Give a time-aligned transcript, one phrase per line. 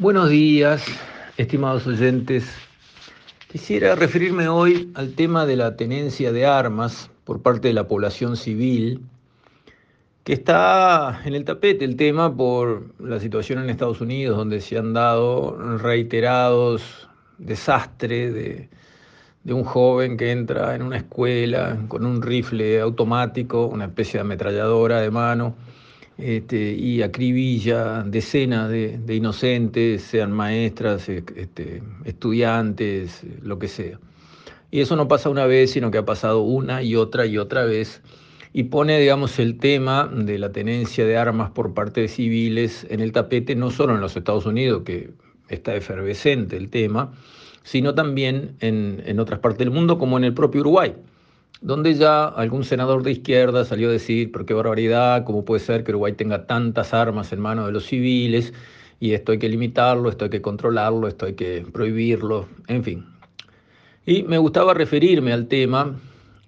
[0.00, 0.82] Buenos días,
[1.36, 2.50] estimados oyentes.
[3.52, 8.38] Quisiera referirme hoy al tema de la tenencia de armas por parte de la población
[8.38, 9.04] civil,
[10.24, 14.78] que está en el tapete el tema por la situación en Estados Unidos, donde se
[14.78, 17.06] han dado reiterados
[17.36, 18.70] desastres de,
[19.44, 24.20] de un joven que entra en una escuela con un rifle automático, una especie de
[24.22, 25.56] ametralladora de mano,
[26.22, 33.98] este, y acribilla decenas de, inocentes, sean maestras, este, estudiantes, lo que sea.
[34.70, 37.64] Y eso no pasa una vez, sino que ha pasado una y otra y otra
[37.64, 38.02] vez.
[38.52, 43.00] Y pone, digamos, el tema de la tenencia de armas por parte de civiles en
[43.00, 45.10] el tapete, no solo en los Estados Unidos, que
[45.48, 47.12] está efervescente el tema,
[47.62, 50.94] sino también en, en otras partes del mundo, como en el propio Uruguay
[51.60, 55.84] donde ya algún senador de izquierda salió a decir, pero qué barbaridad, cómo puede ser
[55.84, 58.52] que Uruguay tenga tantas armas en manos de los civiles,
[58.98, 63.06] y esto hay que limitarlo, esto hay que controlarlo, esto hay que prohibirlo, en fin.
[64.06, 65.98] Y me gustaba referirme al tema,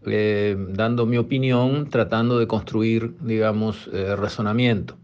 [0.06, 4.96] eh, dando mi opinión, tratando de construir, digamos, eh, razonamiento.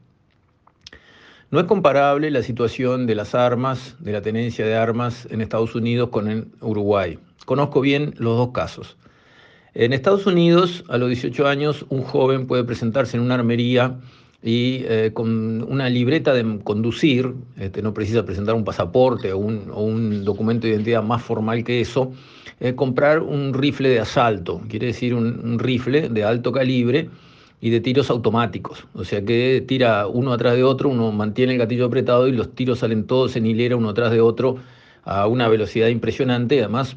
[1.50, 5.74] No es comparable la situación de las armas, de la tenencia de armas en Estados
[5.74, 7.18] Unidos con en Uruguay.
[7.46, 8.98] Conozco bien los dos casos.
[9.74, 13.98] En Estados Unidos, a los 18 años, un joven puede presentarse en una armería
[14.42, 20.24] y eh, con una libreta de conducir, este, no precisa presentar un pasaporte o un,
[20.24, 22.12] documento de identidad más formal que eso,
[22.60, 27.10] eh, comprar un rifle de asalto, quiere decir un, rifle de alto calibre
[27.60, 31.58] y de tiros automáticos, o sea que tira uno atrás de otro, uno mantiene el
[31.58, 34.56] gatillo apretado y los tiros salen todos en hilera uno atrás de otro
[35.04, 36.96] a una velocidad impresionante, además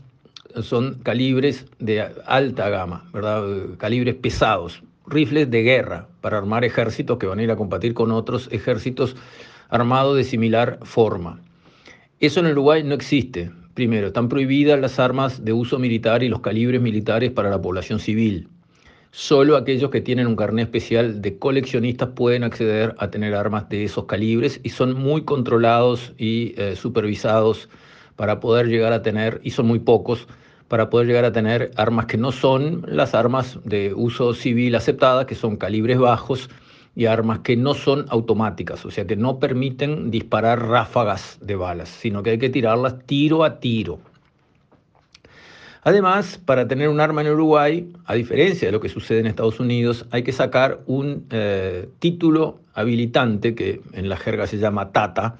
[0.61, 3.43] son calibres de alta gama, ¿verdad?
[3.77, 8.11] calibres pesados, rifles de guerra para armar ejércitos que van a ir a combatir con
[8.11, 9.15] otros ejércitos
[9.69, 11.39] armados de similar forma.
[12.19, 13.51] Eso en Uruguay no existe.
[13.73, 17.99] Primero, están prohibidas las armas de uso militar y los calibres militares para la población
[17.99, 18.47] civil.
[19.11, 23.83] Solo aquellos que tienen un carnet especial de coleccionistas pueden acceder a tener armas de
[23.83, 27.67] esos calibres y son muy controlados y eh, supervisados
[28.15, 30.27] para poder llegar a tener, y son muy pocos,
[30.67, 35.25] para poder llegar a tener armas que no son las armas de uso civil aceptadas,
[35.25, 36.49] que son calibres bajos,
[36.95, 41.89] y armas que no son automáticas, o sea, que no permiten disparar ráfagas de balas,
[41.89, 43.99] sino que hay que tirarlas tiro a tiro.
[45.83, 49.59] Además, para tener un arma en Uruguay, a diferencia de lo que sucede en Estados
[49.59, 55.37] Unidos, hay que sacar un eh, título habilitante, que en la jerga se llama TATA,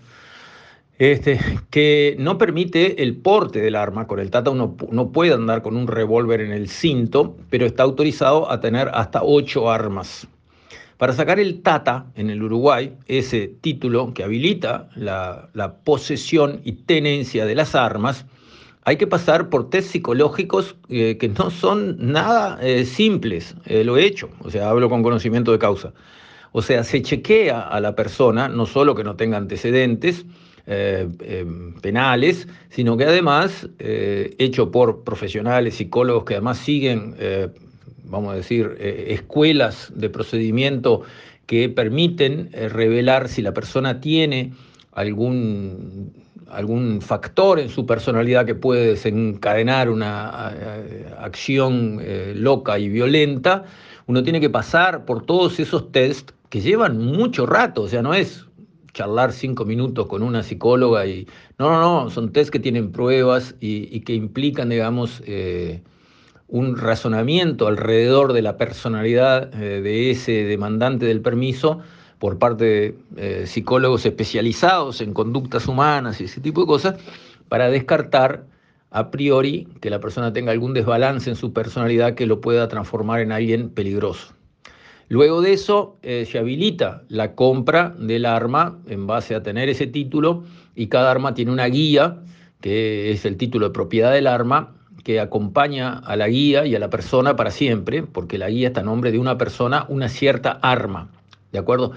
[1.02, 1.40] este,
[1.72, 4.06] que no permite el porte del arma.
[4.06, 7.82] Con el Tata uno no puede andar con un revólver en el cinto, pero está
[7.82, 10.28] autorizado a tener hasta ocho armas.
[10.98, 15.50] Para sacar el Tata en el Uruguay, ese título que habilita la,
[15.84, 18.28] posesión y tenencia de las armas,
[18.84, 23.56] hay que pasar por test psicológicos eh, que no son nada eh, simples.
[23.66, 25.94] Eh, lo he hecho, o sea, hablo con conocimiento de causa.
[26.52, 30.28] O sea, se chequea a la persona, no solo que no tenga antecedentes,
[30.68, 37.50] eh, em, penales, sino que además, eh, hecho por profesionales, psicólogos que además siguen, eh,
[38.04, 41.02] vamos a decir, escuelas de procedimiento
[41.48, 44.54] que permiten revelar si la persona tiene
[44.92, 46.14] algún,
[46.50, 50.48] algún factor en su personalidad que puede desencadenar una
[51.20, 52.02] acción
[52.36, 53.64] loca y violenta,
[54.08, 58.14] uno tiene que pasar por todos esos test que llevan mucho rato, o sea, no
[58.14, 58.46] es
[58.94, 63.56] charlar cinco minutos con una psicóloga y no, no, no, son test que tienen pruebas
[63.60, 65.82] y, que implican, digamos, eh,
[66.48, 71.80] un razonamiento alrededor de la personalidad eh, de ese demandante del permiso
[72.20, 76.96] por parte de eh, psicólogos especializados en conductas humanas y ese tipo de cosas,
[77.50, 78.46] para descartar
[78.92, 83.22] a priori que la persona tenga algún desbalance en su personalidad que lo pueda transformar
[83.22, 84.34] en alguien peligroso.
[85.12, 89.86] Luego de eso eh, se habilita la compra del arma en base a tener ese
[89.86, 92.20] título y cada arma tiene una guía,
[92.62, 96.80] que es el título de propiedad del arma, que acompaña a la guía y a
[96.80, 100.52] la persona para siempre, porque la guía está a nombre de una persona, una cierta
[100.62, 101.10] arma.
[101.52, 101.92] ¿De acuerdo?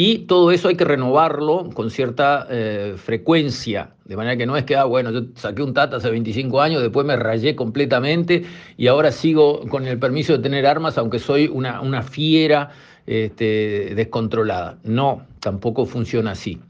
[0.00, 4.62] Y todo eso hay que renovarlo con cierta eh, frecuencia, de manera que no es
[4.62, 8.44] que, ah, bueno, yo saqué un Tata hace 25 años, después me rayé completamente
[8.76, 12.70] y ahora sigo con el permiso de tener armas, aunque soy una, una fiera
[13.08, 14.78] este, descontrolada.
[14.84, 16.60] No, tampoco funciona así.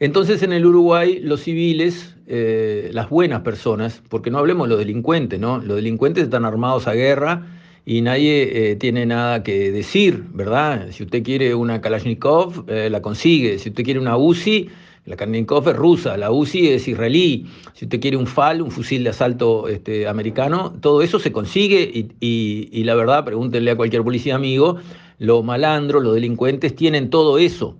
[0.00, 4.78] Entonces en el Uruguay los civiles, eh, las buenas personas, porque no hablemos de los
[4.78, 5.58] delincuentes, ¿no?
[5.58, 7.42] Los delincuentes están armados a guerra
[7.86, 10.88] y nadie eh, tiene nada que decir, ¿verdad?
[10.90, 13.58] Si usted quiere una Kalashnikov, eh, la consigue.
[13.58, 14.70] Si usted quiere una UCI,
[15.06, 17.46] La Karnikov es rusa, la UCI es israelí.
[17.74, 22.08] Si usted quiere un FAL, un fusil de asalto este, americano, todo eso se consigue
[22.20, 24.78] y, la verdad, pregúntenle a cualquier policía amigo,
[25.18, 27.76] los malandros, los delincuentes tienen todo eso,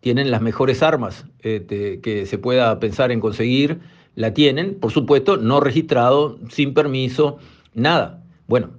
[0.00, 3.80] tienen las mejores armas este, que se pueda pensar en conseguir,
[4.14, 7.36] la tienen, por supuesto, no registrado, sin permiso,
[7.74, 8.24] nada.
[8.46, 8.70] Bueno,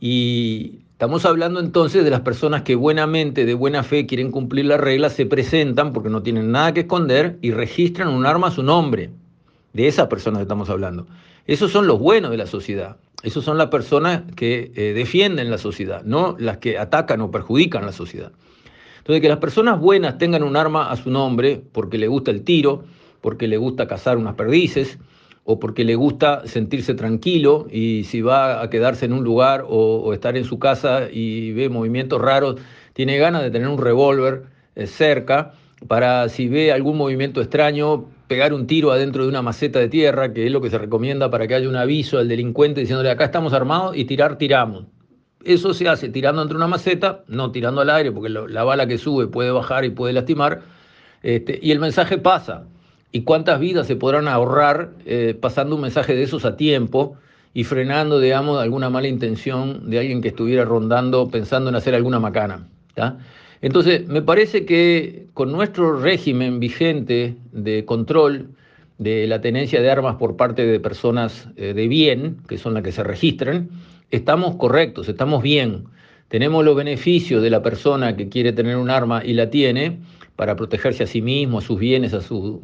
[0.00, 4.80] y Estamos hablando entonces de las personas que buenamente, de buena fe, quieren cumplir las
[4.80, 8.62] reglas, se presentan porque no tienen nada que esconder y registran un arma a su
[8.62, 9.10] nombre.
[9.74, 11.06] De esas personas estamos hablando.
[11.46, 12.96] Esos son los buenos de la sociedad.
[13.22, 17.84] Esos son las personas que eh, defienden la sociedad, no las que atacan o perjudican
[17.84, 18.32] la sociedad.
[18.96, 22.42] Entonces, que las personas buenas tengan un arma a su nombre porque le gusta el
[22.42, 22.84] tiro,
[23.20, 24.98] porque le gusta cazar unas perdices,
[25.46, 30.12] o porque le gusta sentirse tranquilo y si va a quedarse en un lugar o,
[30.12, 32.56] estar en su casa y ve movimientos raros,
[32.94, 34.42] tiene ganas de tener un revólver
[34.74, 35.52] eh, cerca
[35.86, 40.32] para si ve algún movimiento extraño, pegar un tiro adentro de una maceta de tierra,
[40.32, 43.26] que es lo que se recomienda para que haya un aviso al delincuente diciéndole acá
[43.26, 44.86] estamos armados y tirar, tiramos.
[45.44, 48.98] Eso se hace tirando entre una maceta, no tirando al aire, porque la bala que
[48.98, 50.62] sube puede bajar y puede lastimar,
[51.22, 52.66] este, y el mensaje pasa
[53.16, 57.16] y cuántas vidas se podrán ahorrar eh, pasando un mensaje de esos a tiempo
[57.54, 62.20] y frenando, digamos, alguna mala intención de alguien que estuviera rondando pensando en hacer alguna
[62.20, 62.68] macana.
[63.62, 68.50] Entonces, me parece que con nuestro régimen vigente de control
[68.98, 72.82] de la tenencia de armas por parte de personas eh, de bien, que son las
[72.82, 73.70] que se registran,
[74.10, 75.84] estamos correctos, estamos bien.
[76.28, 80.00] Tenemos los beneficios de la persona que quiere tener un arma y la tiene,
[80.36, 82.60] para protegerse a sí mismo, a sus bienes, a, sus,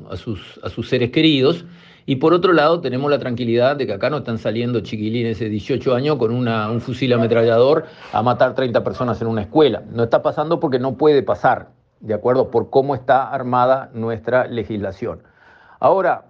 [0.63, 1.65] a sus seres queridos.
[2.05, 5.49] Y por otro lado, tenemos la tranquilidad de que acá no están saliendo chiquilines de
[5.49, 9.83] 18 años con una, un fusil ametrallador a matar 30 personas en una escuela.
[9.93, 11.71] No está pasando porque no puede pasar,
[12.01, 12.51] ¿de acuerdo?
[12.51, 15.23] Por cómo está armada nuestra legislación.
[15.79, 16.27] Ahora,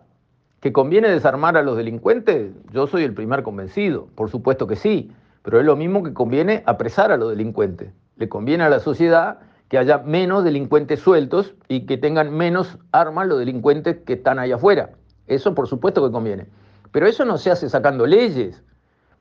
[0.60, 2.52] ¿que conviene desarmar a los delincuentes?
[2.72, 5.10] Yo soy el primer convencido, por supuesto que sí,
[5.42, 7.92] pero es lo mismo que conviene apresar a los delincuentes.
[8.16, 9.38] Le conviene a la sociedad
[9.72, 14.56] que haya menos delincuentes sueltos y que tengan menos armas los delincuentes que están allá
[14.56, 14.90] afuera.
[15.26, 16.46] Eso por supuesto que conviene.
[16.90, 18.62] Pero eso no se hace sacando leyes,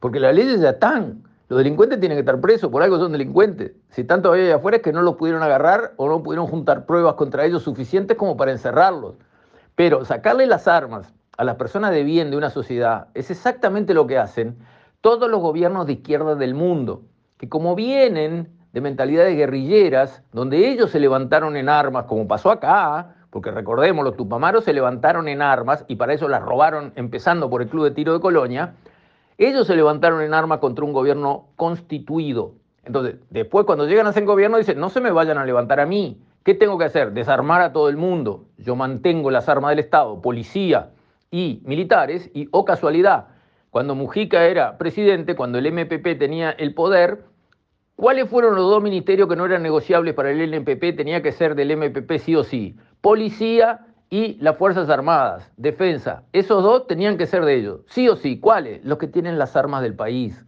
[0.01, 1.23] porque las leyes ya están.
[1.47, 3.71] Los delincuentes tienen que estar presos, por algo son delincuentes.
[3.91, 6.85] Si están todavía allá afuera es que no los pudieron agarrar o no pudieron juntar
[6.85, 9.15] pruebas contra ellos suficientes como para encerrarlos.
[9.75, 14.05] Pero sacarle las armas a las personas de bien de una sociedad es exactamente lo
[14.05, 14.57] que hacen
[14.99, 17.03] todos los gobiernos de izquierda del mundo,
[17.37, 23.15] que como vienen de mentalidades guerrilleras, donde ellos se levantaron en armas, como pasó acá,
[23.29, 27.61] porque recordemos, los tupamaros se levantaron en armas y para eso las robaron, empezando por
[27.61, 28.73] el Club de Tiro de Colonia,
[29.37, 32.53] ellos se levantaron en armas contra un gobierno constituido.
[32.83, 35.85] Entonces, después cuando llegan a ser gobierno dicen, no se me vayan a levantar a
[35.85, 37.11] mí, ¿qué tengo que hacer?
[37.11, 38.45] Desarmar a todo el mundo.
[38.57, 40.89] Yo mantengo las armas del Estado, policía
[41.29, 43.27] y militares, y, oh casualidad,
[43.69, 47.23] cuando Mujica era presidente, cuando el MPP tenía el poder,
[48.01, 50.97] ¿Cuáles fueron los dos ministerios que no eran negociables para el NPP?
[50.97, 52.75] Tenía que ser del MPP sí o sí.
[52.99, 56.23] Policía y las Fuerzas Armadas, defensa.
[56.33, 57.81] Esos dos tenían que ser de ellos.
[57.85, 58.39] Sí o sí.
[58.39, 58.83] ¿Cuáles?
[58.83, 60.43] Los que tienen las armas del país.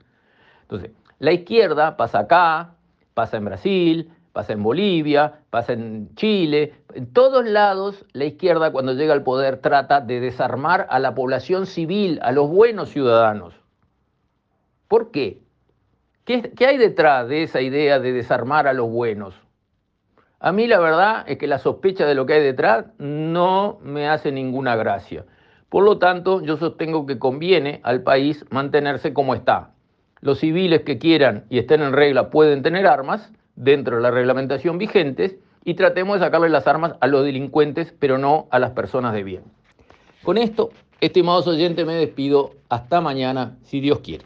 [0.63, 2.73] Entonces, la izquierda pasa acá,
[3.13, 6.73] pasa en Brasil, pasa en Bolivia, pasa en Chile.
[6.95, 11.67] En todos lados, la izquierda cuando llega al poder trata de desarmar a la población
[11.67, 13.53] civil, a los buenos ciudadanos.
[14.88, 15.43] ¿Por qué?
[16.25, 19.36] ¿Qué, hay detrás de esa idea de desarmar a los buenos?
[20.39, 24.08] A mí la verdad es que la sospecha de lo que hay detrás no me
[24.08, 25.25] hace ninguna gracia.
[25.68, 29.72] Por lo tanto, yo sostengo que conviene al país mantenerse como está.
[30.22, 34.77] Los civiles que quieran y estén en regla pueden tener armas dentro de la reglamentación
[34.77, 39.13] vigente y tratemos de sacarle las armas a los delincuentes, pero no a las personas
[39.13, 39.44] de bien.
[40.24, 40.70] Con esto,
[41.01, 42.51] estimados oyentes, me despido.
[42.70, 44.24] Hasta mañana, si Dios quiere.